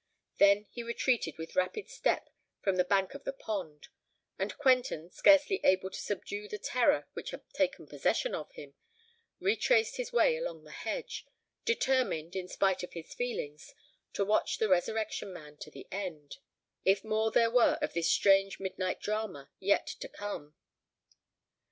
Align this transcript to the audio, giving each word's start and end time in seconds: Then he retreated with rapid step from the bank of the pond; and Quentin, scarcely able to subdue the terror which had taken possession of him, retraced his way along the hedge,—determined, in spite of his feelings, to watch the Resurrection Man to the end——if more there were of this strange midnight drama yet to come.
Then 0.39 0.65
he 0.71 0.81
retreated 0.81 1.37
with 1.37 1.55
rapid 1.55 1.87
step 1.87 2.31
from 2.63 2.77
the 2.77 2.83
bank 2.83 3.13
of 3.13 3.23
the 3.23 3.31
pond; 3.31 3.89
and 4.39 4.57
Quentin, 4.57 5.11
scarcely 5.11 5.61
able 5.63 5.91
to 5.91 6.01
subdue 6.01 6.47
the 6.47 6.57
terror 6.57 7.07
which 7.13 7.29
had 7.29 7.47
taken 7.53 7.85
possession 7.85 8.33
of 8.33 8.51
him, 8.53 8.73
retraced 9.39 9.97
his 9.97 10.11
way 10.11 10.37
along 10.37 10.63
the 10.63 10.71
hedge,—determined, 10.71 12.35
in 12.35 12.47
spite 12.47 12.81
of 12.81 12.93
his 12.93 13.13
feelings, 13.13 13.75
to 14.13 14.25
watch 14.25 14.57
the 14.57 14.67
Resurrection 14.69 15.31
Man 15.31 15.57
to 15.57 15.69
the 15.69 15.85
end——if 15.91 17.03
more 17.03 17.29
there 17.29 17.51
were 17.51 17.77
of 17.79 17.93
this 17.93 18.09
strange 18.09 18.59
midnight 18.59 18.99
drama 19.01 19.51
yet 19.59 19.85
to 19.85 20.09
come. 20.09 20.55